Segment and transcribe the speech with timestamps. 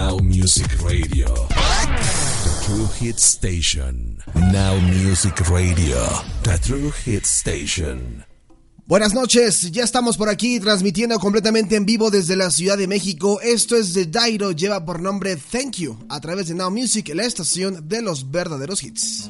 [0.00, 1.26] Now Music Radio.
[1.26, 4.16] The True Hit Station.
[4.34, 6.00] Now Music Radio.
[6.42, 8.24] The True Hit Station.
[8.86, 13.42] Buenas noches, ya estamos por aquí transmitiendo completamente en vivo desde la Ciudad de México.
[13.42, 17.24] Esto es de Dairo, lleva por nombre Thank You, a través de Now Music, la
[17.24, 19.29] estación de los verdaderos hits.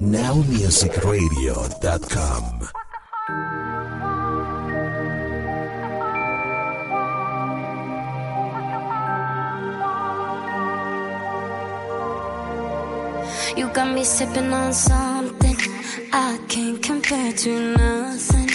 [0.00, 2.68] NowMusicRadio.com.
[13.56, 15.56] You got me sipping on something.
[16.12, 18.48] I can't compare to nothing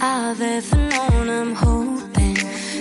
[0.00, 1.28] I've ever known.
[1.30, 2.34] I'm hoping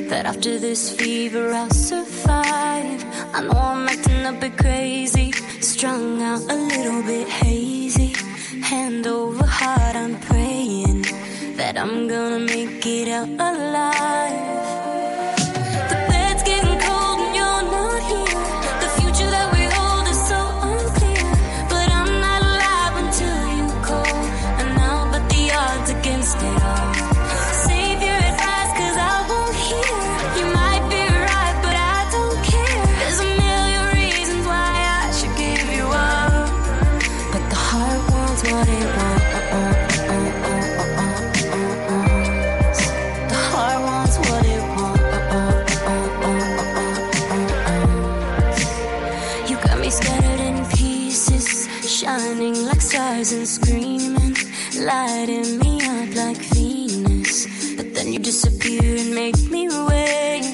[0.09, 3.05] that after this fever I'll survive.
[3.35, 5.31] I know I'm acting a bit crazy,
[5.61, 8.13] strung out a little bit hazy.
[8.61, 11.03] Hand over heart, I'm praying
[11.57, 14.66] that I'm gonna make it out alive.
[53.57, 54.35] Screaming,
[54.85, 57.47] lighting me up like Venus.
[57.75, 60.45] But then you disappear and make me wait,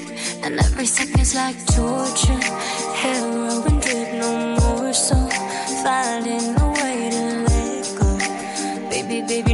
[0.44, 2.44] and every second's like torture.
[3.02, 5.16] Heroin drip, no more, so
[5.84, 8.10] finding a way to let go.
[8.90, 9.54] Baby, baby,